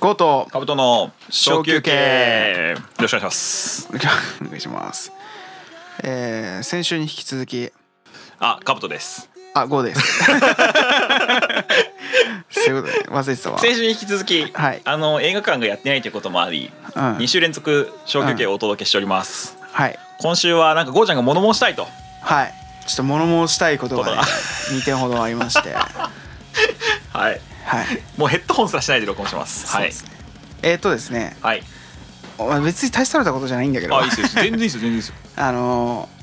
[0.00, 1.90] ゴートカブトの小休憩。
[1.90, 3.88] 憩よろしくお願いします。
[4.40, 5.12] お願いします。
[6.02, 7.70] えー、先週に引き続き。
[8.38, 9.28] あカブトです。
[9.52, 10.00] あゴーです。
[12.48, 13.58] そういうことで忘れてたわ。
[13.58, 14.80] 先週に引き続き、はい。
[14.86, 17.16] あの映画館がやってないということもあり、うん。
[17.18, 19.98] 2週連続小休憩をお届けしております、はい。
[20.20, 21.86] 今週はなんかゴーちゃんが物申したいと。
[22.22, 22.54] はい。
[22.86, 24.26] ちょっと物申したいことが、ねことが、
[24.78, 25.74] 2点ほどありまして。
[27.12, 27.40] はい
[27.70, 27.86] はい。
[28.16, 29.66] もうヘッドホンすらしないで録音してます。
[29.68, 29.92] はい。
[30.62, 31.36] えー、っとですね。
[31.40, 31.62] はい。
[32.38, 33.96] まあ別に大したれたことじゃないんだけど。
[33.96, 35.14] あいいですよ全然いいですよ全然いいですよ。
[35.36, 36.20] あのー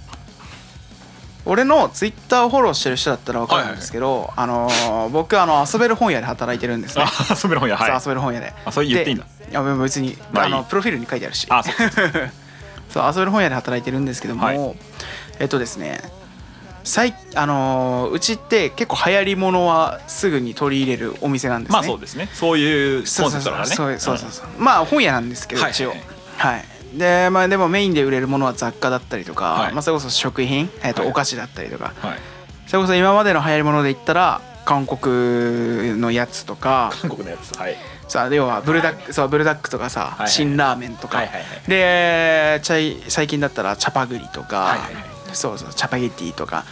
[1.49, 7.05] 俺のツイッターをフォローしてる人だったら分かるんですけど、あのー僕あの遊べる本屋で働いてるんですね。
[7.07, 7.09] あ
[7.41, 7.91] 遊べる本屋はい。
[7.93, 8.53] 遊べる本屋で。
[8.65, 9.23] あそれ言っていいんだ。
[9.23, 10.53] でいや別に、まあいい。
[10.53, 11.47] あのプロフィールに書いてあるし。
[11.49, 11.73] あそう
[12.93, 14.59] そう遊べる本屋で働いてるんですけども、はい。
[15.39, 16.01] えっとですね。
[16.87, 21.73] 最あのーうちって結構流行りものはすぐに取り入れるお店なんですね。
[21.73, 22.29] まあそうですね。
[22.33, 23.75] そういうコンセそうそうプトだからね。
[23.75, 24.47] そうそうそうそう。
[24.57, 25.97] まあ本屋なんですけど一応はい。
[26.37, 26.65] はいはい。
[26.97, 29.73] でまあでもメインで売れるものは雑貨だったりとか、はい。
[29.73, 31.11] まあそれこそ食品、えっとはい。
[31.11, 32.19] お菓子だったりとか、うんはい。
[32.67, 36.91] それこそ今までの流行りもので言ったら韓国のやつとか。
[37.01, 37.75] 韓国のやつはい。
[38.07, 41.69] さあ要はブルダックそうブルダックとかさ、いはい辛ラーメンとか、はいはいはい。
[41.69, 46.65] でチャイ最近だったらチャパグリとか、はいはいはいそうそうチャパゲティとか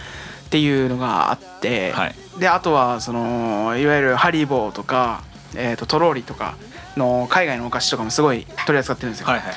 [0.46, 5.24] っていうのがあって、はいであとはそのいわゆるハリボーとか、
[5.56, 6.58] えー、とトローリとか
[6.98, 9.28] の海外のお菓子とかもすごい取り扱ってるんですよ。
[9.28, 9.54] はいはい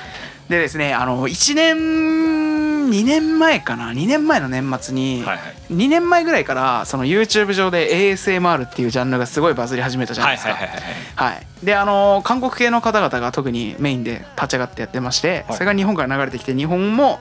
[0.49, 2.48] でですねあの1年
[2.89, 5.55] 2年前かな？2年前の年末に、はいはい。
[5.73, 10.55] 2年前ぐらいからその YouTube 上で ASMR っていうジャンルがすごいバズり始めたじゃないですか。
[10.55, 15.57] はいはいはいはいはい、であの韓国系の方々が特にメインで立ち上がってやってまして、はい。
[15.57, 17.21] それが日本から流れてきて日本も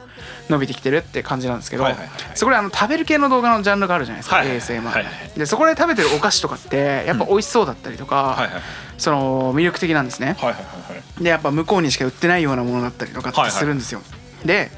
[0.50, 2.38] 伸びてきてるって感じなんですけど、はいはいはいはい。
[2.38, 4.66] そこであの食べる系の動画のジャンルがあるじゃないですか、はいはいはい。
[4.66, 8.62] ASMR、はいはいでそこで食べてるお菓子とかってやっぱ美味しそうだったりとか、はいはい
[8.98, 11.24] その魅力的なんですね、はいはいはいはい。
[11.24, 14.02] でやっぱ向こうにしか売ってないようなものだったりとかってするんですよ、
[14.44, 14.72] で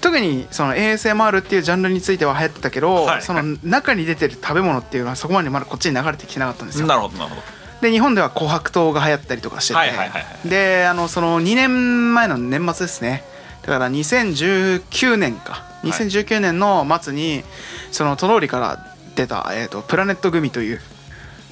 [0.00, 3.22] 特にその ASMR っていうジャンルについては流行ってたけど、はい。
[3.22, 6.86] その中に出てる食べ物っていうのはそこまでまだこっちに流れてきてなかったんですよ。
[6.86, 7.42] なるほどなるほど。
[7.80, 10.48] で日本では琥珀糖が流行ったりとかしてて、はいはいはいはい。
[10.48, 13.24] であのその2年前の年末ですね。
[13.62, 15.64] だから2019年か。
[15.84, 15.88] い。
[15.88, 17.42] 2019年の末に
[17.90, 20.80] そのトローリから出た、えー、とプラネットグミという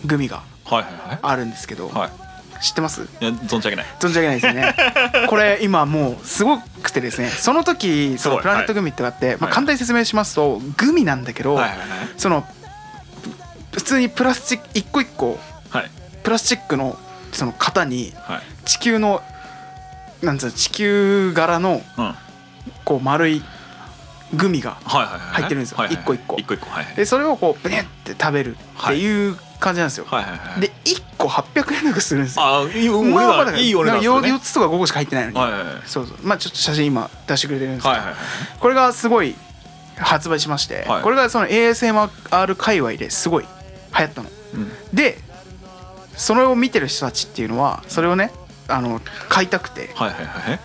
[0.05, 1.19] グミがはいはいはい。
[1.23, 2.26] あるんですけど、はい
[2.61, 3.03] 知ってます？
[3.03, 3.87] いや存じ上げない。
[3.99, 4.75] 存じ上げないですよね。
[5.29, 9.55] これ今もうすごくてですねその時そのプラネットグミってあって、まあ、はい。
[9.55, 11.89] 簡単に説明しますとグミなんだけど、はいはいはい。
[12.17, 12.47] その
[13.73, 15.39] 普通にプラスチック一個一個
[15.71, 15.91] はい。
[16.23, 16.99] プラスチックの
[17.33, 18.41] その型にはい。
[18.65, 19.23] 地球の
[20.23, 21.83] なんつうの地球柄の
[22.85, 23.43] こう丸い
[24.35, 25.79] グミが入ってるんですよ。
[25.79, 26.37] はいはい一個一個。
[26.37, 26.71] 一個一個。
[26.71, 30.61] はいはいでそれをこうブニュって食べるっていう感じなんですよ、はいはいはい。
[30.61, 32.45] で1個800円するんですよ。
[32.45, 34.33] あいいおまあいいお値段ですよね。
[34.33, 35.67] 4つとか5個しか入ってないのに、はいはいはい。
[35.87, 36.17] そうそう。
[36.23, 38.17] まあちょっと写真今出してくれてるんですけど、はいはいはい。
[38.61, 39.35] これがすごい
[39.97, 41.03] 発売しまして、はい。
[41.03, 43.49] これがその ASMR 界隈ですごい流
[44.05, 44.31] 行ったの。
[44.55, 44.71] うん。
[44.95, 45.19] で
[46.17, 48.31] それを見てる人たちっていうのはそれをね
[48.69, 50.61] あの買いたくてはいはいはい。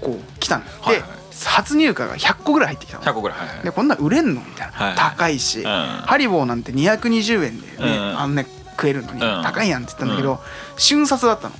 [0.00, 1.02] こう来たの、はいはい。
[1.02, 3.04] で初入荷が100個ぐらい入ってきたの。
[3.04, 3.64] 100個ぐらいはいはい。
[3.64, 4.40] でこんなん売れんの？
[4.40, 5.64] みたいな、はい高いし、うん。
[5.64, 8.18] ハリボーなんて220円でね、うん。
[8.18, 9.42] あんな食えるのに、うん。
[9.42, 10.40] 高いやんって言ったんだけど、
[10.76, 11.54] 瞬殺だったの。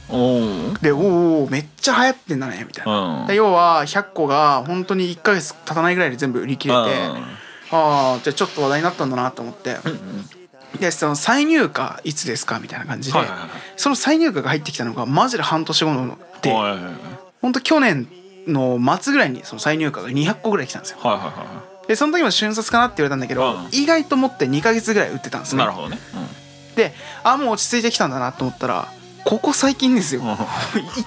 [0.80, 1.02] でおー
[1.44, 3.26] おーめっちゃ流行ってんだねみたいな、うん。
[3.26, 6.80] で要は100個が本当に1ヶ月経たないぐらいで全部売り切れて、
[7.70, 9.76] ああじゃあちょっと話題になったんだなと思って、
[10.80, 11.70] でその再入荷
[12.04, 16.94] いつですかみたいな感じで、はいはいはいその再入荷が入ってきたのがマジで半年後ので、はいはいはい。
[17.40, 18.06] 本当去年
[18.46, 20.98] の末ぐらいにその再入荷が200個ぐらい来たんですよ。
[21.02, 23.68] はいはいはでその時も瞬殺かなって言われたんだけど、うん。
[23.72, 25.62] 意外と持って2ヶ月ぐらい売ってたんですね。
[25.62, 25.98] いなるほどね。
[26.76, 28.88] であもう落ち着いてきたんだなと思ったら
[29.24, 30.36] ここ最近ですよ、うん。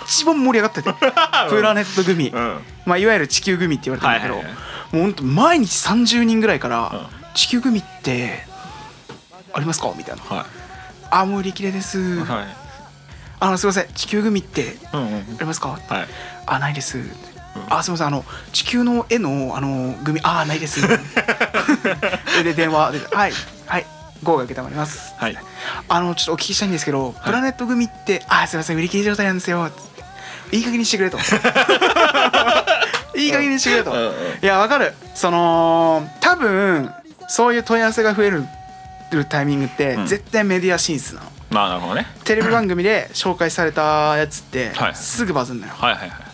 [0.06, 0.94] 一番盛り上がってて。
[1.50, 2.60] プラネット組、うん。
[2.86, 4.60] まあ、いわゆる地球組って言われてるんだけど、はいはいは
[4.92, 8.46] もうほんと毎日30人ぐらいからうん「地球組って
[9.54, 10.22] ありますか?」みたいな。
[10.24, 10.46] は
[11.10, 12.48] 「あもう売り切れです」いはい。
[13.40, 13.88] あのすいません。
[13.94, 15.16] 地球組ってうんうん。
[15.18, 16.08] ありますか?」はい
[16.46, 17.00] あないです」
[17.70, 20.82] あすいませんあの地球の絵のあの組あないです」
[22.38, 23.34] でで電話で「はい
[23.66, 23.86] はい
[24.24, 25.38] 号が承ります」はい。
[25.88, 29.72] あのちょっとお聞きしたいんですけど、プラネット組ってあすいません売り切れ状態なんですよ」
[30.52, 31.18] いい加減にしてくれと。
[33.18, 34.94] いい加減にしてくれと、いやわかる。
[35.14, 36.92] その多分
[37.28, 38.46] そういう問い合わせが増える
[39.30, 40.08] タイミングってうん。
[40.08, 42.08] 絶対メディア進出なの、まあなるほどね。
[42.26, 44.96] テレビ番組で紹介されたやつってはい。
[44.96, 46.25] すぐバズんのよ、はいはいは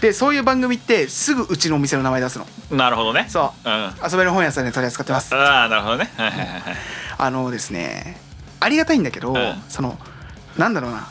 [0.00, 2.46] でそういう番組ってすぐうちのお店の名前出すの。
[2.72, 3.26] いなるほどね。
[3.28, 3.68] そう。
[3.68, 3.72] うん。
[3.72, 5.34] あ遊べる本屋さんで取り扱ってます。
[5.34, 6.10] あなるほどね。
[6.16, 6.62] はいはいはいはい。
[7.18, 8.18] あのですね
[8.60, 9.54] ありがたいんだけど、うん。
[9.68, 9.98] その
[10.56, 11.06] なんだろうな。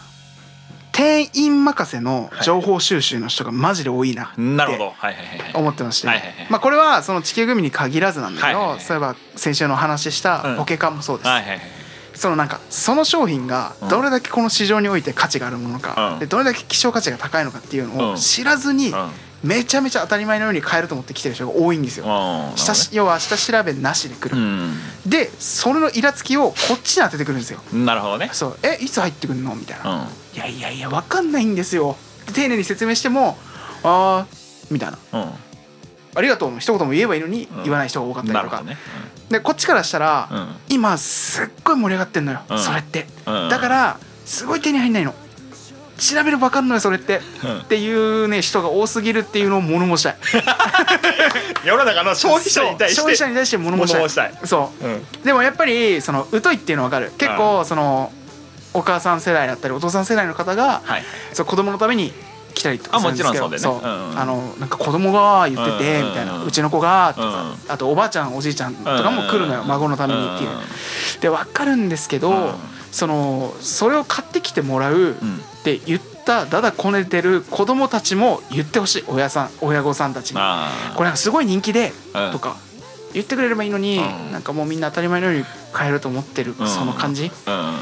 [0.91, 6.07] 店員任せの情報収集の人がマジで多いなって思ってまして、
[6.50, 11.59] まあこれはその地球グミに限らずなんだけど、そういえば先週の話したポケカンもそうです、はいはいはい
[12.19, 16.19] そのなんかその商品がどれだけこの市場において価値があるものか、うん。
[16.19, 19.10] でどれだけ希少価値が高いのかっていうのうんを知らずにうん。
[19.42, 22.04] めちゃめちゃ当たり前のように買えると思って来てる人が多いんですよ。
[22.04, 22.57] うん。
[22.57, 24.75] 下し要は下調べなしで来る、うん。
[25.06, 27.62] でそれのイラつきをこっちに当ててくるんですよ。
[27.71, 28.30] なるほどね。
[28.33, 28.60] そう。
[28.63, 29.56] えいつ入ってくるの？
[29.56, 30.07] みたいな、うん。
[30.36, 31.95] いやいやいや分かんないんですよ。
[32.27, 33.38] で丁寧に説明しても
[33.81, 34.36] ああ
[34.69, 34.98] みたいな。
[34.98, 35.27] う
[36.15, 36.51] ありがとう。
[36.51, 37.63] の一言も言えばいいのにん。
[37.63, 40.48] 言わない人が多かったりとか、んなるほどねでこっちからしたら、うん。
[40.70, 42.60] 今すっごい盛り上がってんのよ、うん。
[42.60, 43.50] それって、うん。
[43.50, 45.14] だからすごい手に入んないの。
[46.00, 47.60] 調べれば分かんのよそれって、うん。
[47.60, 50.18] っていうね人が多すぎるっていうのを物申したい。
[51.64, 54.02] 世の中の消費者に対して消費者に対して物申したい。
[54.02, 54.34] 物申したい。
[54.46, 54.86] そう。
[54.86, 55.06] うん。
[55.24, 57.12] でもやっぱりその疎いっていうの分かる。
[57.18, 58.12] 結構その
[58.74, 61.04] お母さん世代だったりお父さん世代の方がはい。
[61.34, 62.14] そう子供のために
[62.60, 64.04] 来たりとかするんですけどあもちろんそうだよね。
[64.04, 64.08] う。
[64.08, 64.20] んうん。
[64.20, 70.50] あのなんか子供が言っててうんうんうんみたいなうちの子がとかうんあとおばあちゃんおじいちゃんとかも来るのようん孫のためにっていう。
[70.50, 70.60] うん
[71.22, 72.54] で分かるんですけどうん
[72.92, 75.16] そのそれを買ってきてもらううんっ
[75.64, 79.04] て言っただだこねてる子供たちも言ってほしい。
[79.08, 80.38] 親さん親御さんたちに。
[80.40, 82.32] あこれなんかすごい人気でうん。
[82.32, 82.56] とか
[83.14, 84.32] 言ってくれればいいのにうん。
[84.32, 86.68] なんかもうみんな当たり前のように買えると思ってるうん。
[86.68, 87.26] その感じ。
[87.48, 87.74] うん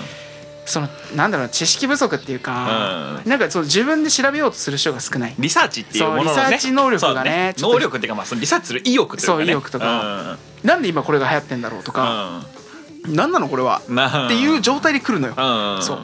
[0.68, 5.36] そのなんだろう知識不足っていうかなんかそう自分で調べようとする人が少ない。
[5.40, 6.30] リサーチっていうもののね。
[6.30, 9.38] そうリサーチ能力がねそうちょっと能力っていうかまあそのリサーチする意欲というかね。
[9.38, 10.38] そう意欲とか。
[10.64, 12.46] なんで今これが流行ってんだろうとか
[13.08, 13.81] 何なのこれは？
[13.88, 13.96] うん。
[13.96, 15.36] なっていう状態で来るのよ。
[15.38, 15.81] うん。
[15.81, 16.00] そう。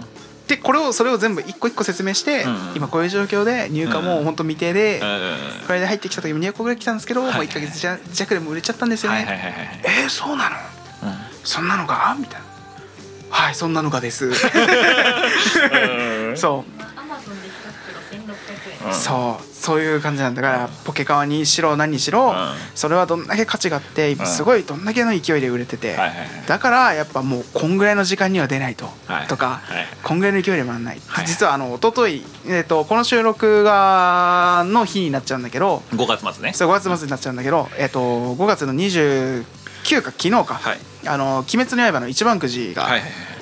[0.48, 2.57] でこれをそれを全部一個一個説明して、うん。
[2.75, 5.68] 今こういう状況で入荷も本当未定で、うん。
[5.68, 7.33] これで入ってきた時も2個ぐらい来たんですけど、はい。
[7.33, 9.81] もう1か月弱弱でも売れちゃったんですよね、はいはいはいはい。
[9.83, 10.56] えー、そうなの？
[10.56, 11.13] うん。
[11.44, 12.15] そんなのが？
[12.18, 12.43] みたいな
[13.33, 14.27] はいそんなのがです。
[14.27, 14.33] うん。
[16.38, 16.63] そ
[16.95, 17.51] アマゾンで1
[17.83, 18.00] 袋
[18.35, 18.91] 1600円。
[18.91, 19.45] うそう。
[19.63, 22.35] そういう感じなんだからポケカワにしろ何にしろ、うん。
[22.75, 25.97] それはどんだけ価値があって今すごいどんだけの勢いで売れてて、
[26.47, 36.53] だからやっぱもうこんぐらいの時間には出ないと、はいとか、はいこんぐらいの勢いで回らない、はい実はあの一昨日えっとこの収録がの日になっちゃうんだけど5月末ね。
[36.53, 38.01] そう5月末になっちゃうんだけど、えっと
[38.36, 39.45] 5月の29
[40.01, 40.80] か昨日か、はい。
[41.06, 42.88] あの「鬼滅の刃」の一番くじが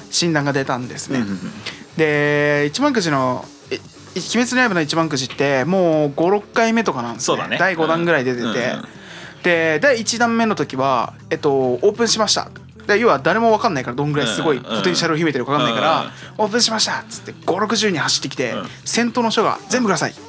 [0.10, 1.52] 診断が出たんですね、うんうんうん。
[1.98, 3.80] で一番くじのえ
[4.16, 7.58] 「鬼滅の刃」の一番くじってもう56回目とかなんですそうだね。
[7.60, 8.88] 第5弾ぐらい出てて、うんうん
[9.44, 12.50] で第1弾目の時は、えっと、オープンしました。
[12.88, 18.68] で要は誰も分かんないからどんぐらいすごいポテンシャルを秘めてるか分かんないから、うんオープンしましたっつって560人走ってきて、うん。
[18.86, 20.22] 先頭の人が「全部ください」って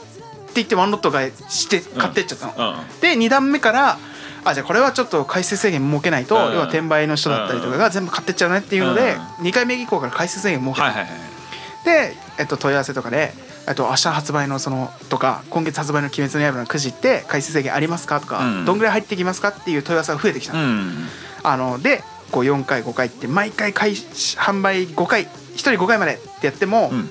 [0.55, 3.01] 言ってワンロット買いして買ってっちゃったの、うん。
[3.01, 3.99] で2段目から
[4.45, 6.53] あじゃあこれはちょっと回数制限設けないと、うん。
[6.53, 11.85] 要は転売の人だったりとかが全部買ってっちゃうねっていうので、2回目以降から回数制限設けた、はいはいはい。
[11.85, 13.33] で、えっと、問い合わせとかで
[13.67, 18.65] 「えっと、明日発売のそのとか今月発売の「鬼滅の刃」のくじって回数制限ありますかとか、うん。
[18.65, 21.09] どんぐらい入ってきますかっていう問い合わせが増えてきたの、うん。
[21.43, 27.11] あのでこう4回5回って毎回開始販売5回1人5回までってやっても、うん。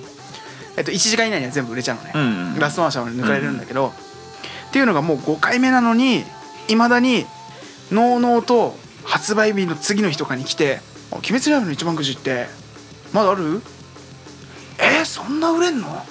[0.78, 2.20] えっと、1時間以内には全部売れちゃうのね、う
[2.58, 2.60] ん。
[2.60, 3.94] ラストワンシャンまで抜かれるんだけど、
[4.70, 6.24] っていうのがもう5回目なのに
[6.68, 7.26] いまだに
[7.92, 10.82] のうのうと発売日の次の日とかに来て
[11.12, 12.48] 「あ鬼滅の刃の一番くじって
[13.14, 13.62] まだある？
[14.78, 16.06] えー、そんな売れんの？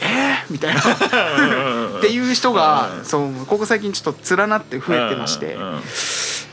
[0.00, 0.80] えー、みたいな。
[0.80, 5.56] っていう人がそうここ最近ちょっと連なって増えてまして。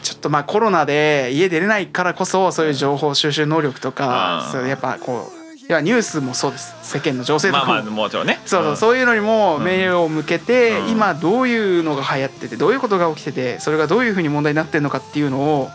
[0.04, 3.94] ちょっとまあコロナで家出れないからこそそういう情報収集能力とうん。
[3.94, 6.76] かそうやっぱこういやニュースもそうです。
[6.84, 7.66] 世間の情勢とかも。
[7.66, 8.40] まあまあもちろんね。
[8.46, 10.90] そうそううそういうのにも目を向けて、うん。
[10.90, 15.70] 今どういうのが流行っててどういうことが起きててそれがどういうふうに問題になってるのかっていうのを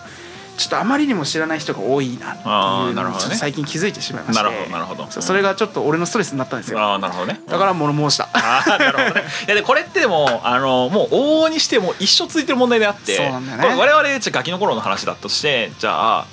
[0.59, 3.21] ちょっとあまりにも知らない人が多いなってあいうのにーなるほどね。
[3.21, 4.43] ちょっと最近気づいてしまいまして。
[4.45, 5.11] なるほどなるほど。
[5.11, 6.79] それがちょっと俺のストレスになったんですよ。
[6.79, 7.41] ああなるほどね。
[7.49, 8.29] だから物申した。
[8.33, 9.23] ああなるほどね。
[9.47, 13.65] いやでこれってでもあのもう往々にしてもう一生続いてる問題であってそうなんだよね。
[13.65, 16.27] これ我々じゃあガキの頃の話だとしてじゃあ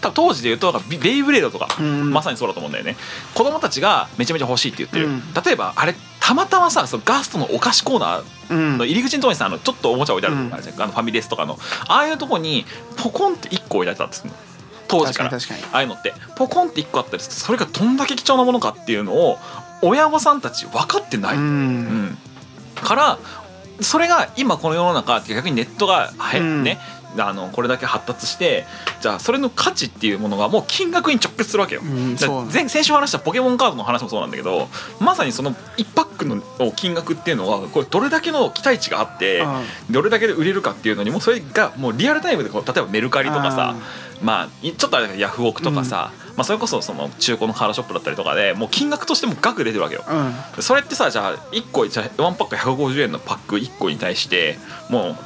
[0.00, 2.10] 多分当時で言うとベベイブレードとか、うん。
[2.10, 2.96] まさにそうだと思うんだよね。
[3.34, 5.22] 子供たちがめちゃめちゃ欲しいって言ってる、うん。
[5.44, 8.78] 例えばあれたまたまさそのガストのお菓子コーナーうん。
[8.78, 10.82] の入り口のところにさあのちょっとおもちゃ置いてあるとこあるじゃん。
[10.82, 11.58] あのファミレスとかの。
[11.88, 12.64] ああいうとこに
[12.96, 14.24] ポコンって1個置いてあったんです
[14.88, 15.30] 当時から。
[15.30, 15.38] あ
[15.72, 16.14] あいうのって。
[16.36, 19.38] ポコンって1個あったりするとそれがどんだけ貴重なものかっていうのを
[19.82, 21.42] 親御さんたち分かってない、うん。
[21.42, 22.18] うん。
[22.74, 23.18] から
[23.80, 26.12] それが今この世の中って逆にネットが
[26.62, 26.78] ね
[27.16, 28.66] あのこれだけ発達して
[29.00, 31.80] じゃあそれの価値っていうものがもう金額に直結するわけよ。
[31.82, 32.16] うん
[32.52, 34.68] 前先週話したポケモンカードの話もそうなんだけど
[35.00, 39.46] まさにその1パックの金額っていうのはこれどれだけの期待値があってう
[39.90, 39.92] ん。
[39.92, 43.74] どれだけで売れるかっていうのにもそれがもうリアルタイムでこう例えばメルカリとかさ
[44.22, 50.04] まあいちょっとあれヤフオクとかさ、まあ、それこそその中古のカードショップだったりとかでもう金額としても額出てるわけよ。
[50.56, 50.62] うん。
[50.62, 54.58] それってさじゃあ1個じゃあワンパック150円のパック1個に対して
[54.90, 55.16] もう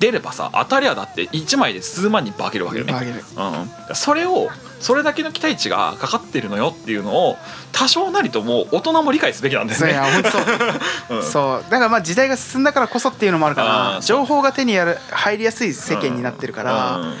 [0.00, 2.92] 出ればさ当たりゃだって1枚で数万に化けるわけよね。
[2.92, 7.36] うん、それをそれだけの期待値がかかってるのよっていうのを
[7.72, 10.44] 多少なりとも大人も理解すべきなんですそういねや本当そう。
[11.16, 11.22] うん。
[11.24, 11.70] そう。
[11.70, 17.16] だからまあ時代が進んだからこそっていうのもあるから情報が手にやる入りやすい世間になってるからうんだ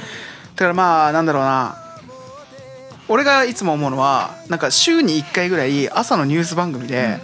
[0.58, 1.76] からまあなんだろうな。
[3.08, 7.20] 俺がいつも思うのはなんか週に1回ぐらい朝のニュース番組で、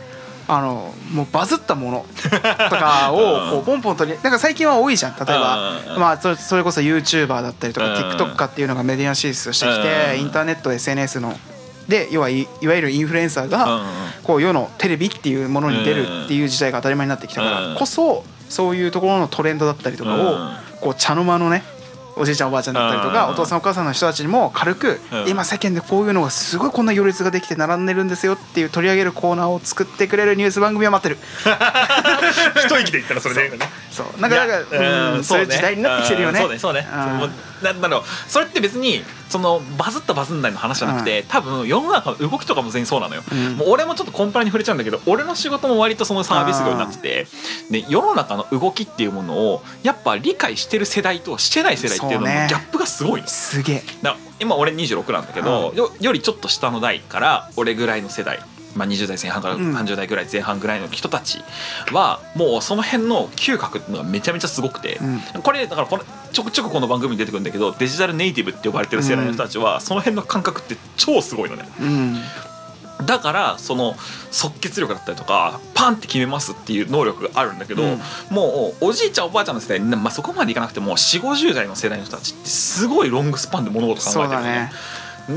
[0.52, 2.28] あのもうバズったもの と
[2.76, 7.94] かをこうポンポン取りなんか最近は多いじゃん例えばうんまあそれそれこそ YouTuber だったりとかうん。
[7.94, 10.20] TikTok っていうのがメディア進出してきてうん。
[10.22, 11.38] インターネット SNS の
[11.88, 13.80] で要はいいわゆるインフルエンサーうんが
[14.24, 20.56] こう世のテレビっていうものに出るっていう時代が当たり前になってきたからこそそういうところのトレンドだったりとかをうん。
[20.80, 21.62] こう茶の間のね
[22.20, 23.32] おじいちゃんおばあちゃんだったりとかうん。
[23.32, 25.28] お父さんお母さんの人たちにも軽くうん。
[25.28, 31.18] 今世間でこういうのがすごいこんな行列ができて並んでるんですよっていう取り上げるコーナーを作ってくれるニュース番組を待ってる。
[32.64, 33.58] 一息で言ったらそれで
[33.90, 34.20] そう。
[34.20, 34.58] なんかなんか
[35.16, 36.40] うんそういう時代になってきてるよね。
[36.40, 36.86] うんそうね。
[36.88, 43.56] そうねなんだろうそれって別にそのバズったバズんないの話じゃなくて多分世の中の動きとかも全然そうなのよ、うん。
[43.56, 47.26] もう俺もちょっとコンプラに触れちゃうんだけど俺の仕事も割とそのサービス業になってて
[47.70, 53.26] で世の中の動きっていうものをやっぱ理解してる世代としてない世代っていうののギャップがすごいの。
[53.26, 53.82] すげえ。
[54.40, 58.40] 今俺26なんだけど、よよりちょっと下の代から俺ぐらいの世代、
[58.74, 59.74] まあ、20代前半からうん。
[59.74, 61.42] 30代ぐらい前半ぐらいの人たち
[61.92, 64.98] はもうその辺の嗅覚っていうのがめちゃめちゃすごくて、
[65.34, 65.42] うん。
[65.42, 71.68] これだからこれちょくちょくこの番組に出てくるんだけどデジタルネイティブって呼ばれてる世代の人たちはその辺の感覚って超すごいのね。
[71.80, 72.16] うん。
[73.06, 73.96] だからその
[74.30, 78.00] 即決力だったりとかパンって決めますっていう能力があるんだけど、うん。
[78.30, 84.72] もうおじいちゃんおばあちゃんの世代、まあ、そこまでいかなくても4 5 0代の世代の人たちってすごいロングスパンで物事考えてるのそうだね。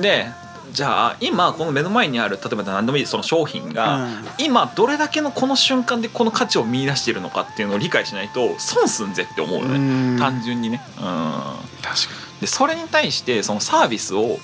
[0.02, 0.43] で
[0.74, 4.14] じゃあ今この目の前にある例えば何でもいいその商品が、うん。
[4.40, 10.18] 今どれだけのこの瞬間でこの価値を見出しているのかっていうのを理解しないと損すんぜって思うよね、うん。
[10.18, 10.82] 単純にね。
[10.98, 11.04] うん。
[11.04, 14.40] 確かでそれに対してそのサービスを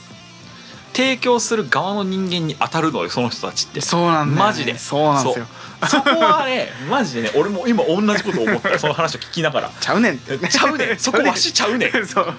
[0.94, 3.80] 提供する側の人間に当たるのよその人たちって。
[3.80, 4.38] にそうなんだよね。
[4.38, 4.78] マジで。
[4.78, 5.46] そうなんですよ。
[5.88, 8.70] そこはね マジでね俺も今同じこと思った。
[8.70, 9.72] よその話を聞きながら。
[9.80, 10.38] ちゃうねんって。
[10.48, 11.00] ちゃうねん。
[11.00, 11.92] そこわしちゃうねん。
[12.06, 12.34] そう。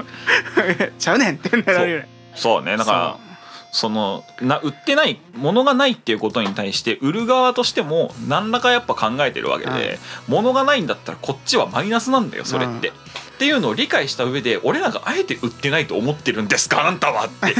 [0.96, 2.76] ちゃうねんってなるよねそうね。
[2.76, 3.29] だから
[3.72, 9.98] そのな売ってないものがないっていうことに対して売る側としても何らかやっぱ考えてるわけで、
[10.28, 12.88] 物がないんだったらこっちはマイナスなんだよそれって。
[12.88, 12.92] っ
[13.40, 17.54] ていうのを理解した上で俺らがあえて売ってないと思ってるんですかあんたはって。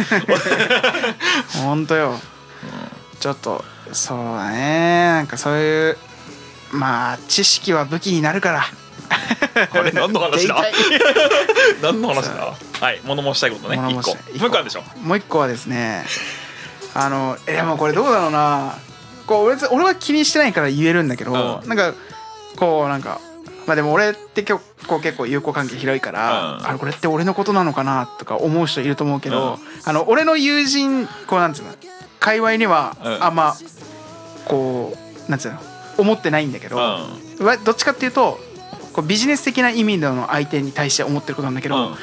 [1.64, 2.18] ほんとよ。
[3.18, 5.06] ちょっとそうだね。
[5.06, 5.96] なんかそういう
[6.72, 8.64] まあ知識は武器になるから。
[9.72, 10.62] あれ何の話だ？
[11.82, 12.54] 何の話だ？
[12.80, 14.82] はい物申したいことね1個物申したいもう一個あるでしょ？
[15.00, 16.04] もう一個はですね
[16.94, 18.74] あのえでもこれどうだろうな。
[19.26, 21.68] こう俺俺は気にしてないから言えるんだけど、うん。
[21.68, 21.94] なんか
[22.56, 23.20] こうなんか
[23.64, 24.58] まあでも俺って結
[24.88, 26.66] 構結構友好関係広いから、うん。
[26.66, 31.72] あれこれって俺のことなのかなとか思う人いると思うけど、あの俺の友人こうなんつうの
[32.18, 33.24] 界隈にはうん。
[33.24, 33.54] あんま
[34.46, 34.96] こ
[35.28, 35.60] うなんつうの
[35.98, 36.76] 思ってないんだけど、
[37.64, 38.40] どっちかっていうと
[38.92, 41.94] こうビジネス的な意味での相手に対して思ってることなんだけど、うん。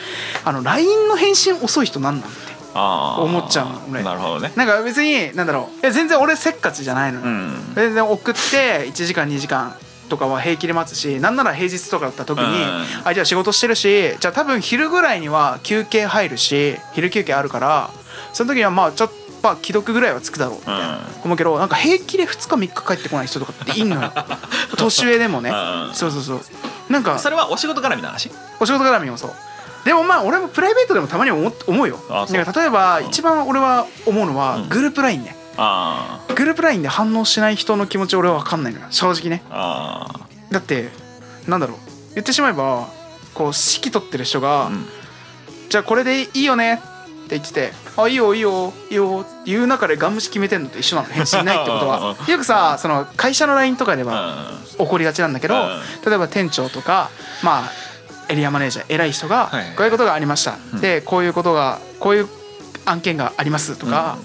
[0.45, 4.03] あの LINE の返信遅い人なんなんって思っちゃうの俺。
[4.03, 4.51] なるほどね。
[4.55, 5.79] なんか別になんだろう。
[5.81, 7.73] いや全然俺せっかちじゃないのよ、うん。
[7.75, 9.75] 全然送って1時間2時間
[10.09, 13.07] とかは平気で待つしなんなら平日とかだった時に、うん。
[13.07, 17.89] あじゃあ仕事してるしじゃあ多分昼ぐらいには休憩入るし昼休憩あるから
[18.33, 24.11] その時にはまあちょっとまあ既読ぐらいはつくだろうみたいな、思うけどなんか平気で2日3日帰ってこない人とかっていんのよ。
[24.77, 25.93] 年上でもね、うん。
[25.93, 26.41] そうそうそう
[26.89, 28.31] なんかそれはお仕事絡みの話？
[28.59, 29.31] お仕事絡みもそう。
[29.85, 31.99] でもまあ俺もプライベートでもたまに思思うよ。
[32.09, 34.69] なんか例えば一番俺は思うのはうん。
[34.69, 39.43] グループ LINE ね、あーグループ LINE で反応しない人の気持ち俺は分かんないのよ正直ね。
[39.49, 40.89] あだって
[41.47, 41.77] なんだろう。
[42.15, 42.87] 言ってしまえば
[43.33, 44.85] こう指揮取ってる人が、ーうん。
[45.69, 46.96] じゃあこれでいいよねっ
[47.27, 52.15] て言ってて「あいいよいいよいいよ」っていう中でガン無視決めてんのと一緒なの返信ないってことは。
[52.27, 55.81] よくさその会社の LINE とかではう起こりがちなんだけどうん。
[56.05, 57.09] 例えば店長とか
[57.43, 57.71] まあ
[58.29, 60.81] エリアマネージャー偉い人がはいこういうことがありました、うん。
[60.81, 62.29] でこういうことがこういう
[62.85, 64.17] 案件がありますとか、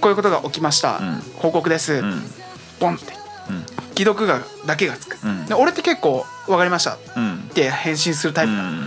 [0.00, 1.22] こういうことが起きました、うん。
[1.36, 2.32] 報告です、んうん。
[2.80, 3.14] ポンって。
[3.48, 3.64] うん。
[3.96, 5.46] 既読がだけがつく、うん。
[5.46, 7.50] で俺って結構「分かりました」っうん。
[7.54, 8.85] て返信するタイプ、うん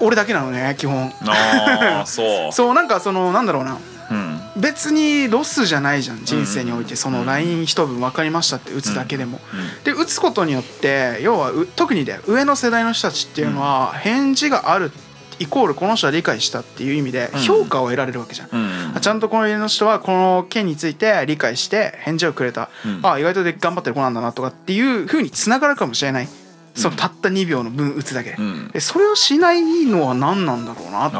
[0.00, 1.12] 俺だけなのね基本。
[1.26, 2.52] ああ そう。
[2.52, 3.78] そうなんかそのなんだろうな。
[4.10, 4.40] うん。
[4.56, 6.92] 別にロスじゃないじゃん人生において。
[6.92, 6.96] うん。
[6.96, 9.84] その LINE 一文分かりましたって打つだけでも、うん。
[9.84, 15.06] で打つことによって要はう特にで上の世代の人たちっていうのは返事があるって
[15.38, 17.40] イコールこの人は理解したっていう意味でうん。
[17.40, 18.92] 評価を得られるわけじゃん、うん。
[18.96, 23.00] あちゃんとこの人はこの件について理解して返事をくれた、うん。
[23.02, 26.28] あ意外とで頑張ってる子なんだなとかっていう風につながるかもしれない
[26.76, 28.68] そのたった2秒の分打つだけで,、うん。
[28.68, 31.16] でそれをしないのは何なんだろうなって。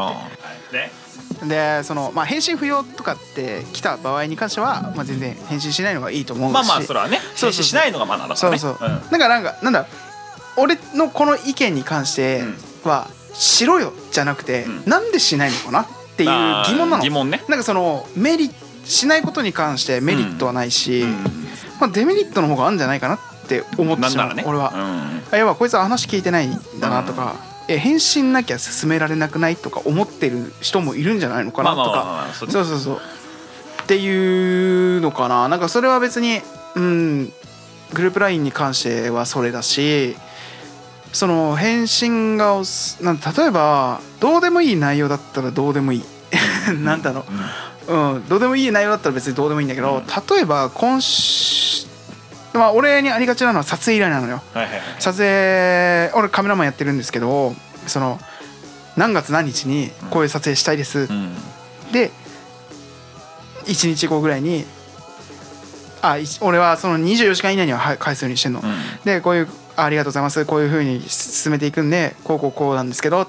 [0.73, 0.91] で
[1.49, 6.55] でそのまあ返信不要とかって来た場合に関しては、まあ、全然返信しないのがいいと思うし。
[6.55, 7.21] まあまあそれはね。
[7.37, 9.11] 返信しないのがマナーだかそうそう、らねん。
[9.11, 9.87] なんかなんかなんだ
[10.57, 12.43] 俺のこの意見に関して
[12.85, 14.83] は、しろよじゃなくて、うん。
[14.87, 15.87] なんでしないのかなっ
[16.17, 16.31] ていう
[16.67, 17.03] 疑問なの。
[17.03, 17.45] 疑問ね。
[17.49, 18.51] なんかそのメリ
[18.85, 21.13] しないことに関してメリットはないし、うん。
[21.81, 23.36] まあ、デメリットの方があるんじゃないかなって
[23.79, 24.45] 思ってしまう、ね。
[24.47, 25.23] 俺は、うん。
[25.33, 27.37] あ要はこいつは話聞いてないんだなとか、
[27.69, 32.26] え返信なきゃ進められなくないとか思ってる人もいるんじゃないのかなとか。
[32.29, 33.00] あそうそうそう。
[33.83, 35.49] っていうのかな。
[35.49, 36.41] なんかそれは別に
[36.75, 37.33] うん
[37.93, 40.17] グループ LINE に関してはそれだし
[41.12, 42.61] その返信が
[43.00, 46.05] なん例えばどうでもいい内容だったらどうでもいい。
[46.83, 47.25] なんだろ
[47.88, 47.95] う。
[47.95, 50.03] うん、どうでもいい内容だったら別にどうでもいいんだけど、
[50.35, 51.56] 例えば今週
[52.57, 54.43] まあ俺にありがちなのは撮影依頼なのよ。
[54.99, 57.55] 撮影俺カメラマンやってるんですけど
[57.87, 58.19] その
[58.97, 61.35] 何月何日にこういう撮影したいです、うん。
[61.93, 62.11] で
[63.65, 64.65] 1日後ぐらいに
[66.03, 68.75] あい俺はその24時間以内にははい返すようにしてんの、うん。
[69.05, 70.45] でこういうあありがとうございます。
[70.47, 73.29] こういうふうに進めていくんでこうこうこうなんですけど。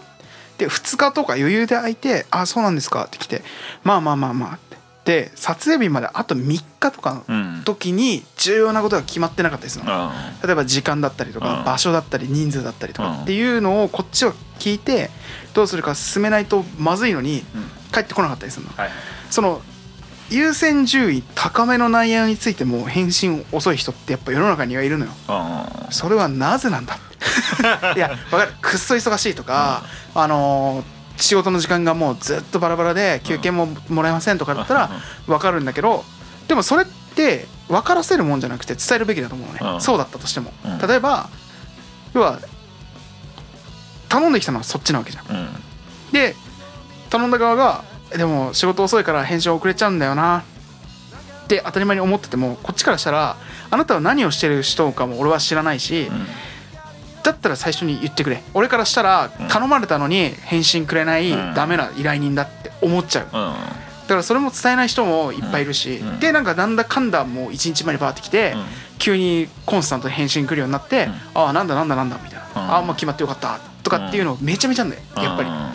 [0.57, 3.43] で2日とか余裕で空いて「あそうなんですか」って来て
[3.85, 4.59] 「まあまあまあまあ」
[5.07, 7.61] ってで撮影日まであと3日とかのうん。
[7.63, 9.91] 時に重要なことが決まってなかったりするの。
[9.93, 11.45] あ例えば時間だったりとうん。
[11.45, 13.09] か場所だったり人数だったりとうん。
[13.15, 15.09] かっていうのをこっちは聞いて
[15.53, 17.63] どうするか進めないとまずいのにうん。
[17.93, 18.71] 帰ってこなかったりするの。
[18.75, 18.89] はい
[19.31, 19.61] その
[20.29, 25.11] 優先順位高めの内容についても返信遅い人ってやっぱ世の中にはいるのよ。
[25.29, 26.97] あそれはなぜなんだ
[27.95, 28.51] いやわかる。
[28.61, 29.83] くっそ忙しいとか、
[30.13, 34.89] あのー仕事の時間がもうずっとバラバラで休憩ももらえませんとかだったら
[35.27, 36.03] わかるんだけど
[36.47, 39.81] でもそれって分からせるもんじゃなくて伝えるべきだと思うのね、うん。
[39.81, 40.87] そうだったとしても、うん。
[40.87, 41.29] 例えば
[42.13, 42.39] 要は
[44.09, 45.25] 頼んできたのはそっちなわけじゃん。
[45.27, 45.47] うん。
[46.13, 46.35] で
[47.09, 47.83] 頼んだ側が
[48.15, 50.43] 「でも仕事遅いから返信遅れちゃうんだよな」
[51.45, 53.37] って当たり前に思っててもこっちからしたら
[53.69, 56.27] あなたは何をしてる人かも俺は知らないし、うん
[57.23, 58.41] だったら最初に言ってくれ。
[58.53, 59.47] 俺からしたらうん。
[59.47, 61.53] 頼まれたのに返信くれないうん。
[61.53, 63.27] ダメな依頼人だって思っちゃう。
[63.31, 63.53] だうん。
[64.07, 66.19] からそれも伝えない人もいっぱいいるし、うん。
[66.19, 68.55] でなんかなんだかんだもう一日前にバーってきて、
[68.99, 72.71] 急にコンスタントに返信来るようになって、ああなんだなんだなんだみたいな、うん。
[72.71, 75.67] ああもう決まってよかったとかっていうのめちゃめちゃあんだよやっぱり、うん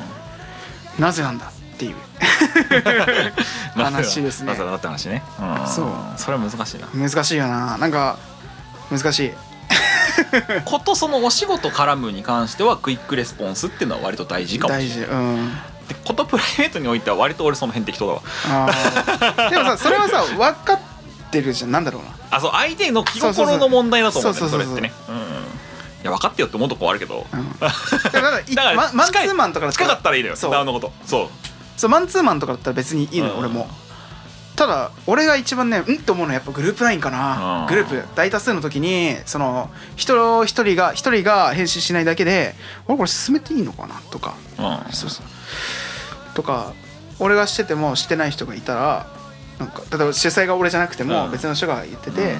[0.98, 1.96] なぜなんだっていう
[3.74, 4.48] 話ですね。
[4.52, 5.22] なぜだって話ね。
[5.40, 5.66] ん。
[5.66, 5.86] そう。
[6.18, 6.86] それは難しいな。
[7.08, 7.78] 難しいよな。
[7.78, 8.18] なんか
[8.90, 9.32] 難しい
[10.64, 14.96] ことそのお仕事絡むに関してはクイックレスポンスっていうのは割と大事かもしれない。
[15.00, 15.52] 大事うん。
[15.88, 18.22] でことプライベートにおいては割と俺その辺適当だわ。
[18.68, 19.50] あー。
[19.50, 20.78] でもさ それはさ分かっ
[21.30, 22.08] てるじゃんなんだろうな。
[22.30, 24.92] あそう相手の気心の問題だと思うんだよそうそうそうそれってね。
[25.08, 25.14] うん。
[25.16, 27.26] いや分かってよって思うとこあるけど。
[27.32, 27.52] うん。
[27.60, 30.50] だからいだからママンツ近いーマンとかだった近かったらいいのよそう。
[30.50, 31.28] ダウンのことそう。
[31.76, 33.38] そうマンツーマンとかだったら別にいいのよ、うん。
[33.40, 33.68] 俺も
[34.54, 42.54] ただ俺が一番ねうんって思うのはやっぱグループ LINE かな、うんグループ大多数の時にその人一人が一人が返信しないだけで
[42.86, 44.00] 俺これ進めていいのかな？
[44.10, 44.34] とか。
[44.58, 45.26] うんそうそう。
[46.34, 46.72] とか
[47.18, 49.06] 俺がしててもしてない人がいたら
[49.58, 51.30] なんか例えば主催が俺じゃなくてもうん。
[51.30, 52.38] 別の人が言ってて、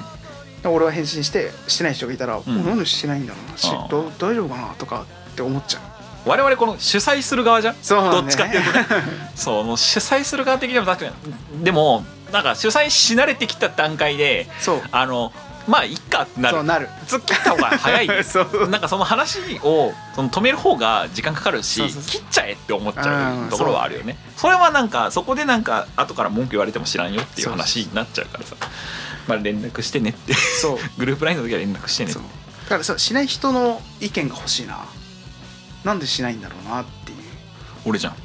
[0.67, 2.43] 俺は返信してしてない人がいたら、ん。
[2.45, 3.57] 俺なんでしてないんだろうな。
[3.57, 4.73] しうんど大丈夫かな？
[4.75, 5.81] とかって思っちゃう
[6.25, 7.73] 我々この主催する側じゃん？
[7.73, 7.79] ね。
[7.83, 8.85] どっちかっていうとね。
[9.35, 11.11] そうもう主催する側的にも確か
[11.55, 11.63] に。
[11.63, 14.81] でもなんか主催し慣れてきた段階でそう。
[14.91, 15.31] あの
[15.65, 16.55] まあいっかってなる。
[16.57, 16.89] そうなる。
[17.07, 18.09] 突っ切った方が早い。
[18.23, 18.67] そう。
[18.69, 22.09] なんかその話をその止める方が時間かかるしそうそうそう。
[22.11, 24.17] 切っちゃえって思っちゃうところはあるよね。
[24.35, 28.55] それはなんかそこでなんか後から文句言われても知らんよっていう話になっちゃうからさ。
[29.27, 30.33] まあ連絡してねって。
[30.33, 30.79] そう。
[30.97, 32.23] グループラインの時は連絡してねそう。
[32.63, 34.79] だからさしない人の意見が欲しいな
[35.83, 37.17] なんでしないんだろうなっていう。
[37.85, 38.15] 俺じゃん。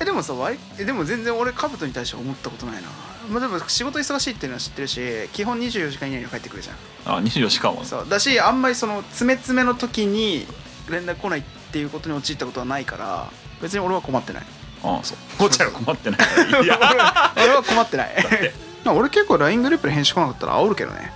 [0.00, 2.88] えでもさ割えでも全然俺カブトに対しては思ったことないな。
[3.30, 5.00] まあでも仕事忙しいっていうのは知ってるし
[5.32, 7.16] 基本24時間以内には帰ってくるじゃん。
[7.16, 7.84] あ24時間は？
[7.84, 8.08] そう。
[8.08, 10.46] だしあんまりその詰め詰めの時に
[10.90, 13.28] 連絡来ないっていうことに陥ったことはないから
[13.62, 14.44] 別に俺は困ってない。
[14.82, 15.18] あそう。
[15.38, 16.20] こっちは困ってない。
[16.64, 18.14] い や俺は困ってない。
[18.86, 21.10] 俺結構 LINE グループで返信来なかったら煽るけどね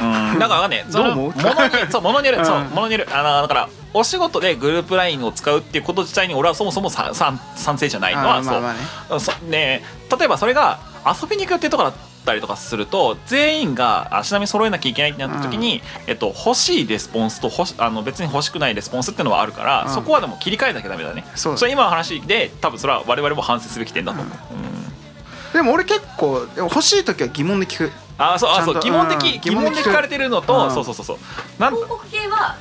[0.00, 0.38] うん。
[0.38, 1.32] だからねそのどう思う？
[1.32, 2.44] ものにそうものによる。
[2.44, 3.08] そううんものによる。
[3.12, 8.52] あのだからお仕事でグループラインを使うっていうこと自体に俺はそもそもささ賛成じゃないのはそう。
[8.52, 9.20] まあまあね。
[9.20, 9.82] そね
[10.18, 19.90] 例えばそれが遊びに行くってとこだっったりとかすると全員が足並み揃えなきゃいけないってなった時に、えっと、欲しいレスポンスと欲しあの別に欲しくないレスポンスっていうのはあるから、うん。
[19.90, 21.24] そこはでも切り替えなきゃダメだね。
[21.34, 25.52] そうそれ今の話で多分それは我々も反省すべき点だと思う、うん。
[25.54, 30.70] でも俺結構欲しい時は疑問で聞くあそうあそう疑問的、うん疑問で聞かれてるのと、うん。
[30.70, 31.18] そうそうそうそう。
[31.58, 32.56] なん広告系は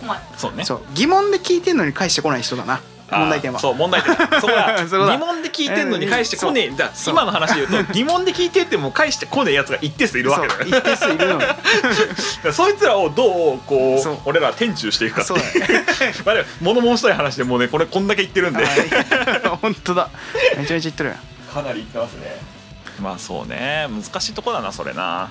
[0.00, 0.64] 困るそうね。
[0.64, 2.80] そう疑問で聞いてんのに返してこない人だな。
[3.10, 3.58] 問題点は。
[3.58, 4.14] そう問題点。
[4.40, 4.76] そこ だ。
[4.86, 6.72] 疑問で聞いてんのに返してこねえ。
[7.08, 11.56] 今の話で言うと 疑問で聞いてっても返してこねえやつが一定数いるわけだよそう一定数いるのだか
[12.44, 14.18] らそいつらをどうこうそう。
[14.26, 15.40] 俺ら天中していくかっていう。
[15.40, 15.84] そうだね。
[16.24, 18.64] まあでも物申したい話でもうねこれこんだけ言ってるんで。
[19.44, 20.08] あ本当だ。
[20.56, 21.14] めちゃめちゃ言ってる
[21.52, 22.59] かなり言ってますね
[23.00, 25.30] まあそうね難しいとこだなそれな。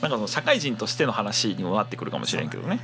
[0.00, 2.78] なんかその社会人としての話にもなってくるかもしれんけどね。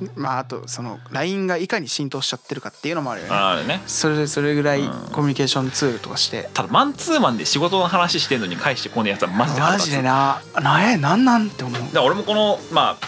[0.00, 0.10] うん。
[0.14, 3.34] まああとその LINE がいかに浸透しちゃってるかっていうのもあるよね。
[3.34, 3.82] あれね。
[3.86, 5.10] それそれぐらいうん。
[5.12, 6.48] コミュニケーションツールとかして。
[6.54, 11.92] ただマンツーマンで仕事の話してんのに返してこねえやつはマジで腹マジでななえなんなんって思う。
[11.92, 13.06] だ俺もこのまあ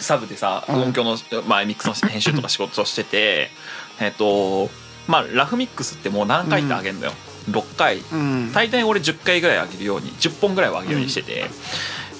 [0.00, 0.82] サブでさうん。
[0.82, 3.50] 音響の、まあ、ミックスの編集とか仕事をしてて
[4.00, 4.68] えっと
[5.06, 7.12] まあラフミックスってもう何回ってあげるのよ、
[7.50, 7.98] 6回。
[7.98, 8.52] うん。
[8.52, 11.44] 大体俺10回ぐらいあげるように10本ぐらいはあげるようにしてて、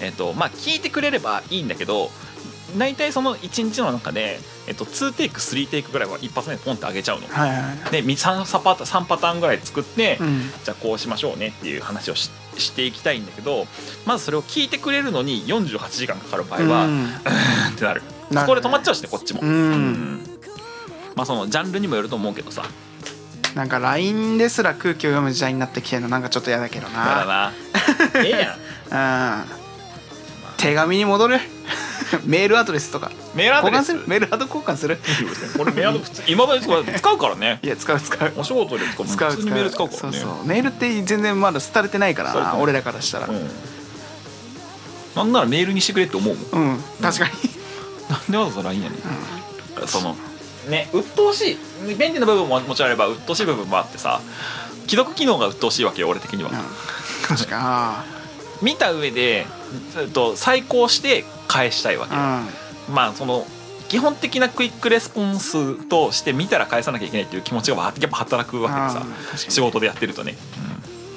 [0.01, 2.11] えっとまあ聞いてくれればいいんだけど
[2.77, 7.29] 大体その1日の中で、えっと、2テイク3テイクぐらいは一発目でポンってあげちゃうの。
[7.29, 7.57] はいは
[7.89, 10.41] いで 3, パタ3パターンぐらい作って、うん。
[10.65, 13.67] じゃあこうしましょうねっていう話をししていきたいんだけど
[14.05, 17.07] まずそれを聞いてくれるのに48時間かかる場合は、うん。
[17.73, 18.03] ってなる。
[18.31, 20.21] なるそこで止まっちゃうしねこっちも、うん。
[21.15, 22.65] まあそのジャンルにもよると思うけどさ
[23.55, 27.25] なんか LINE ですら空気を読む時代になってきてるのなんかちょっと嫌だけどな。
[27.27, 27.53] な。
[28.25, 28.57] ええや
[29.39, 29.43] ん。
[29.45, 29.45] うん。
[30.57, 31.39] 手紙に戻る？
[32.25, 33.11] メールアドレスとか。
[33.35, 33.93] メールアドレス？
[33.93, 34.09] 交換する？
[34.09, 34.99] メールアド交換する？
[35.59, 37.59] これメールアドレスいまだにこれ使うからね。
[37.63, 38.33] いや使う使う。
[38.37, 40.19] お仕事で使う使う普通にメール使うからね。
[40.19, 40.47] そうそう。
[40.47, 43.27] メールって全然まだ廃れてないからな俺らからしたら。
[43.27, 43.51] うん。
[45.15, 46.71] なんならメールにしてくれって思うもん。
[46.71, 46.85] うん。
[47.03, 47.33] 確かに。
[48.11, 49.89] なんでわざわざ LINE やねん。
[49.89, 50.17] その
[50.69, 54.21] ね鬱陶しい便利な部分ももちろんあれば鬱陶しい部分もあってさ
[54.87, 56.57] 既読機能が鬱陶しいわけよ俺的には、うん。
[57.27, 58.05] 確か
[58.61, 59.47] 見た上で、
[59.99, 63.47] えっと、再考して返したいわけよ、にまあその
[63.89, 70.37] 基本的なクイックレスポンスとして見たら返さなきゃいけないっていう気持ちがやっぱ働くわけでさ仕事でやってるとね、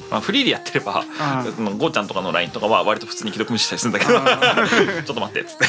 [0.05, 0.11] うん。
[0.11, 1.77] まあ、フリーでやってればうん。
[1.77, 4.19] ゴーちゃんとかの LINE とかは割と普通に既読無視したりするんだけど。
[5.05, 5.65] ちょっと待ってっつって。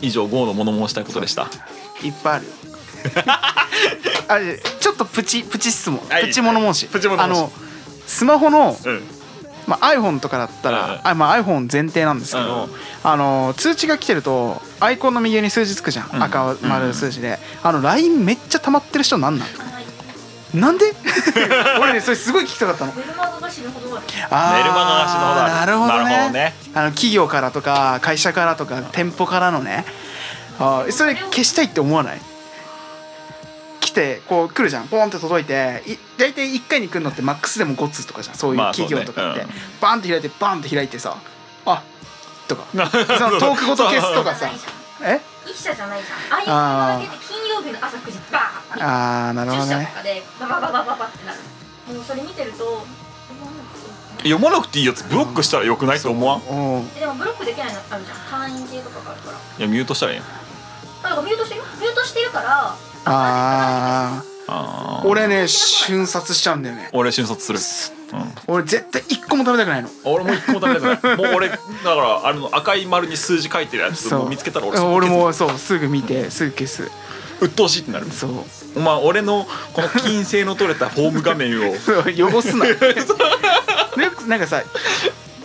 [0.00, 1.48] 以上ゴーの物申したいことでした
[2.02, 2.46] いっぱいある。
[2.46, 2.52] よ
[4.28, 6.00] あれちょっとプチプチ質問。
[6.08, 6.26] はい。
[6.26, 6.86] プチ物申し。
[6.86, 7.38] プチ物申し。
[7.38, 7.52] あの
[8.06, 9.02] スマホの、うん。
[9.66, 11.00] まあ、iPhone とかだったら、うん。
[11.04, 12.70] あまあ、iPhone 前提なんですけど、うん。
[13.04, 16.22] あの通知が来てるとアイコンの右上に数字つくじゃん、うん。
[16.22, 19.48] 赤丸数字で、あの LINE めっちゃ溜まってる人なんなん？
[20.54, 20.94] なんで？
[21.80, 22.92] 俺ねそれすごい聞きたかったの。
[22.92, 25.98] メルマガが死ぬほどあるメルマガが死ぬほどあるなるほどね。
[26.04, 26.54] なるほどね。
[26.74, 29.84] あの企業からとか会社からとか店舗からのね
[30.58, 32.20] あーそれ消したいって思わない？
[33.80, 34.88] 来てこう来るじゃん。
[34.88, 38.36] ポンって届いてい大体1回に来るのってマックスでも5通とかじゃん。
[38.36, 39.48] そういう企業とかって、うん。
[39.80, 41.16] バンって開いてバンって開いてさ
[41.64, 41.82] あ
[42.48, 42.66] とか。
[42.72, 42.84] その
[43.38, 44.50] トークごと消すとかさ。
[45.02, 45.20] え？
[45.46, 46.50] 一社じゃないじゃん。
[46.50, 47.00] ああ。
[47.00, 51.38] いうのだけで金曜日の朝9時バーってああなるほ10どね社とかでババババババってなる。
[51.94, 52.84] もうそれ見てると、
[54.18, 56.42] 読まなくていいやつブロックしたらよくないと思わんう
[56.94, 58.18] えでもブロックできないのあるじゃん。
[58.28, 59.38] 会員系とかがあるから。
[59.64, 60.28] やミュートしたらいいやんあ
[61.02, 62.76] だからミュートしてるミュートしてるから。
[63.04, 66.88] ああー俺ね瞬殺しちゃうんだよね。
[66.92, 69.88] 俺瞬殺する、うん、俺絶対一個も食べたくないの。
[70.04, 71.16] 俺も一個も食べたくない。
[71.16, 76.90] もう俺だからあれの赤い丸に数字書いてるやつ見つけたら俺俺もそうすぐ見てすぐ消す。
[77.40, 78.10] うっとうしいってなる。
[78.10, 78.30] そう。
[78.76, 81.72] お前俺のこの金星の取れたフォーム画面を。
[81.72, 82.66] 汚すな。
[82.66, 82.74] で
[84.26, 84.62] なんかさ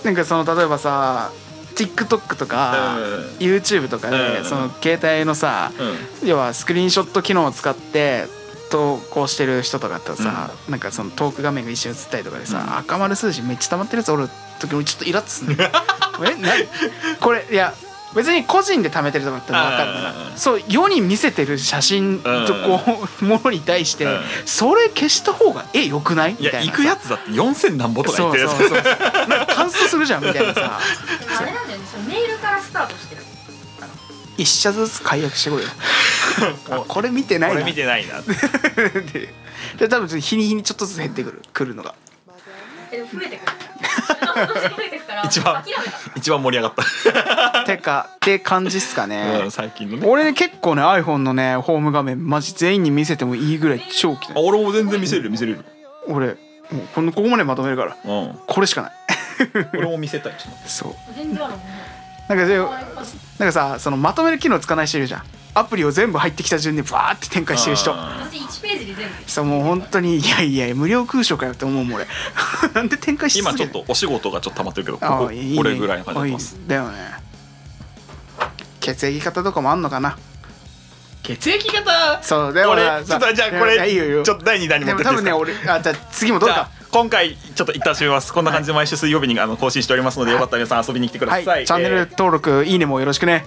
[0.04, 1.32] なんかその例えばさ
[1.76, 3.04] TikTok とか、うん。
[3.40, 4.46] YouTube とかで、うん。
[4.46, 5.72] その携帯のさ、
[6.22, 6.28] うん。
[6.28, 8.26] 要はスクリーンショット機能を使って
[8.70, 12.78] 投稿してる人とかだったらさ、なんかそのトーク画面が一瞬映ったりとかでさ、うん。
[12.78, 15.56] 赤丸数字めっちゃ溜まってるやつおる時俺ちょっとイラッとする
[16.26, 16.52] えな
[17.20, 17.74] これいや
[18.16, 22.80] 別に個人で貯めてるとかだったら分かるうんうんうんそう世に見せてる写真とこ
[23.22, 24.20] うものに対して、うん。
[24.46, 26.36] それ消した方がえよくない？
[26.40, 26.72] いやみたいなさ。
[26.72, 28.58] 行くやつだって4000何ぼとか言そうってるやつ。
[28.58, 30.80] そうそうそうなんするじゃんみたいなさ。
[31.40, 31.86] あれなんだよね。
[31.92, 33.22] そのメールからスタートしてる。
[34.38, 35.70] 一社ずつ解約してこいよ。
[36.72, 37.56] あこれ見てないな。
[37.58, 38.22] 俺見てないな。
[39.14, 39.34] で
[39.78, 41.42] で多分日に日にちょっとずつ減ってくる。
[41.54, 41.94] くるのが。
[42.92, 43.52] えでも増えてくる。
[45.26, 45.64] 一番。
[46.16, 47.64] 一番盛り上がった。
[47.66, 50.08] てかって感じっすかね、うん最近のね。
[50.08, 55.66] 俺ね結構ね iPhone のねホーム画面マジ全員に見せてもいいぐらい超綺麗あ俺も全然見せる見せれる。
[56.08, 56.36] 俺もう
[56.94, 58.40] このここまでまとめるからうん。
[58.48, 58.92] これしかない。
[59.74, 60.70] 俺も見せたいちょっと。
[60.70, 60.94] そう。
[61.16, 61.94] 全然あるもんね。
[62.28, 62.46] なんか
[63.40, 65.24] なんかさそのまとめる機能つかない人いるじゃん
[65.56, 67.94] アプリを全部入ってきた順でバーって展開してる人。
[67.94, 72.08] あ私1ページで全部そうもう本当にいやいや無料空所かよって思うもん俺。
[72.74, 73.72] なんで展開し今続ける？
[73.72, 75.58] ちょっとお仕事がちょっと溜まってるけどここあいいね。
[75.58, 76.98] これぐらいの感じだよね。
[78.80, 80.18] 血液型とかもあんのかな？
[81.22, 82.20] 血液型？
[82.24, 84.18] そうでも俺さちょっとじゃあこいやいいよいいよ。
[84.20, 85.72] れちょっと第2弾に持でってって多分ねですか？
[85.72, 88.34] 俺あじゃあ次もどうか今回ちょっと一旦締めます。
[88.34, 91.64] こんな感じで毎週水曜日にあの更新しておりますのでよかったら皆さん遊びに来てくださ、はい。
[91.64, 91.66] い。
[91.68, 93.46] チャンネル登録いいねもよろしくね。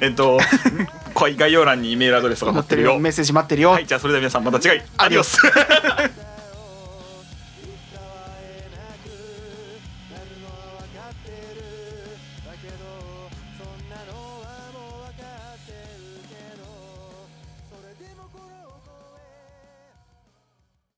[0.00, 0.38] え ーえっと
[1.36, 2.98] 概要欄にメールアドレスが載待っててるよ。
[2.98, 3.70] メッセージ待ってるよ。
[3.70, 4.84] はいじゃあそれでは皆さんまた次回。
[4.96, 5.38] アディオス